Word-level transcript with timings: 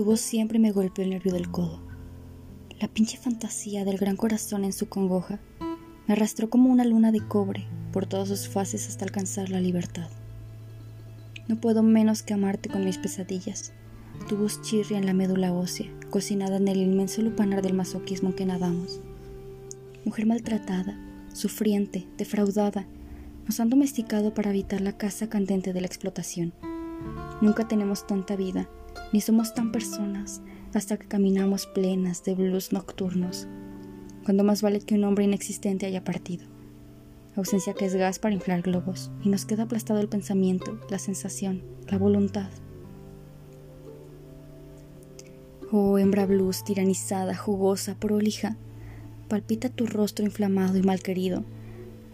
Tu 0.00 0.06
voz 0.06 0.22
siempre 0.22 0.58
me 0.58 0.72
golpeó 0.72 1.04
el 1.04 1.10
nervio 1.10 1.34
del 1.34 1.50
codo. 1.50 1.78
La 2.80 2.88
pinche 2.88 3.18
fantasía 3.18 3.84
del 3.84 3.98
gran 3.98 4.16
corazón 4.16 4.64
en 4.64 4.72
su 4.72 4.88
congoja 4.88 5.40
me 6.06 6.14
arrastró 6.14 6.48
como 6.48 6.70
una 6.70 6.86
luna 6.86 7.12
de 7.12 7.20
cobre 7.20 7.66
por 7.92 8.06
todas 8.06 8.28
sus 8.28 8.48
fases 8.48 8.88
hasta 8.88 9.04
alcanzar 9.04 9.50
la 9.50 9.60
libertad. 9.60 10.08
No 11.48 11.60
puedo 11.60 11.82
menos 11.82 12.22
que 12.22 12.32
amarte 12.32 12.70
con 12.70 12.82
mis 12.82 12.96
pesadillas. 12.96 13.74
Tu 14.26 14.38
voz 14.38 14.62
chirria 14.62 14.96
en 14.96 15.04
la 15.04 15.12
médula 15.12 15.52
ósea, 15.52 15.90
cocinada 16.08 16.56
en 16.56 16.68
el 16.68 16.78
inmenso 16.78 17.20
lupanar 17.20 17.60
del 17.60 17.74
masoquismo 17.74 18.34
que 18.34 18.46
nadamos. 18.46 19.02
Mujer 20.06 20.24
maltratada, 20.24 20.98
sufriente, 21.34 22.06
defraudada, 22.16 22.86
nos 23.44 23.60
han 23.60 23.68
domesticado 23.68 24.32
para 24.32 24.48
evitar 24.48 24.80
la 24.80 24.96
casa 24.96 25.28
candente 25.28 25.74
de 25.74 25.82
la 25.82 25.86
explotación. 25.88 26.54
Nunca 27.42 27.68
tenemos 27.68 28.06
tanta 28.06 28.34
vida, 28.34 28.66
ni 29.12 29.20
somos 29.20 29.54
tan 29.54 29.72
personas 29.72 30.42
hasta 30.74 30.96
que 30.96 31.08
caminamos 31.08 31.66
plenas 31.66 32.24
de 32.24 32.34
blues 32.34 32.72
nocturnos, 32.72 33.48
cuando 34.24 34.44
más 34.44 34.62
vale 34.62 34.80
que 34.80 34.94
un 34.94 35.04
hombre 35.04 35.24
inexistente 35.24 35.86
haya 35.86 36.04
partido. 36.04 36.46
Ausencia 37.36 37.74
que 37.74 37.86
es 37.86 37.94
gas 37.94 38.18
para 38.18 38.34
inflar 38.34 38.62
globos, 38.62 39.10
y 39.22 39.28
nos 39.28 39.46
queda 39.46 39.64
aplastado 39.64 40.00
el 40.00 40.08
pensamiento, 40.08 40.78
la 40.90 40.98
sensación, 40.98 41.62
la 41.88 41.98
voluntad. 41.98 42.50
Oh, 45.72 45.98
hembra 45.98 46.26
blues, 46.26 46.64
tiranizada, 46.64 47.36
jugosa, 47.36 47.94
prolija, 47.94 48.56
palpita 49.28 49.68
tu 49.68 49.86
rostro 49.86 50.24
inflamado 50.24 50.76
y 50.76 50.82
malquerido, 50.82 51.44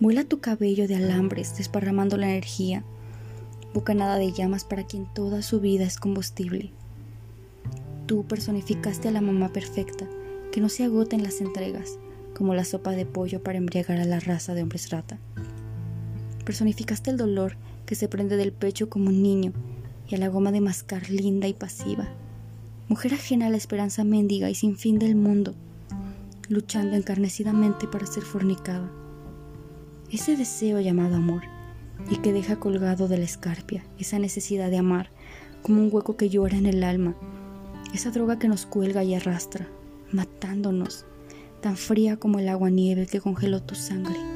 vuela 0.00 0.24
tu 0.24 0.41
cabello 0.41 0.86
de 0.86 0.97
alambres, 0.97 1.56
desparramando 1.56 2.19
la 2.19 2.28
energía, 2.28 2.84
bocanada 3.72 4.16
de 4.16 4.33
llamas 4.33 4.64
para 4.64 4.86
quien 4.86 5.06
toda 5.12 5.42
su 5.42 5.60
vida 5.60 5.84
es 5.84 5.98
combustible. 5.98 6.72
Tú 8.07 8.25
personificaste 8.25 9.09
a 9.09 9.11
la 9.11 9.21
mamá 9.21 9.49
perfecta, 9.49 10.07
que 10.53 10.61
no 10.61 10.69
se 10.69 10.85
agota 10.85 11.17
en 11.17 11.25
las 11.25 11.41
entregas, 11.41 11.99
como 12.37 12.55
la 12.55 12.65
sopa 12.65 12.93
de 12.93 13.05
pollo 13.05 13.43
para 13.43 13.59
embriagar 13.59 13.99
a 13.99 14.05
la 14.05 14.21
raza 14.21 14.55
de 14.55 14.62
hombres 14.62 14.91
rata. 14.91 15.19
Personificaste 16.45 17.11
el 17.11 17.17
dolor 17.17 17.57
que 17.84 17.97
se 17.97 18.07
prende 18.07 18.37
del 18.37 18.53
pecho 18.53 18.89
como 18.89 19.09
un 19.09 19.23
niño 19.23 19.53
y 20.09 20.15
a 20.15 20.19
la 20.19 20.29
goma 20.29 20.53
de 20.53 20.61
mascar 20.61 21.11
linda 21.11 21.49
y 21.49 21.55
pasiva. 21.55 22.07
Mujer 22.89 23.15
ajena 23.15 23.47
a 23.47 23.51
la 23.51 23.57
esperanza 23.57 24.05
mendiga 24.05 24.49
y 24.51 24.55
sin 24.55 24.77
fin 24.77 25.01
del 25.01 25.17
mundo, 25.17 25.55
luchando 26.49 26.95
encarnecidamente 26.95 27.89
para 27.89 28.07
ser 28.07 28.23
fornicada. 28.23 28.89
Ese 30.12 30.37
deseo 30.37 30.79
llamado 30.79 31.17
amor 31.17 31.43
y 32.09 32.19
que 32.19 32.33
deja 32.33 32.61
colgado 32.61 33.09
de 33.09 33.19
la 33.19 33.25
escarpia 33.25 33.84
esa 33.99 34.21
necesidad 34.21 34.71
de 34.71 34.79
amar 34.79 35.11
como 35.62 35.83
un 35.83 35.89
hueco 35.91 36.17
que 36.17 36.29
llora 36.29 36.57
en 36.57 36.67
el 36.67 36.84
alma 36.84 37.17
esa 37.97 38.11
droga 38.11 38.39
que 38.39 38.47
nos 38.47 38.66
cuelga 38.66 39.02
y 39.05 39.14
arrastra, 39.14 39.66
matándonos, 40.12 41.06
tan 41.62 41.78
fría 41.78 42.19
como 42.19 42.38
el 42.38 42.48
agua 42.48 42.69
nieve 42.69 43.06
que 43.06 43.22
congeló 43.22 43.62
tu 43.62 43.75
sangre. 43.75 44.36